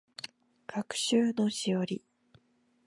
[0.65, 2.03] 学習のしおり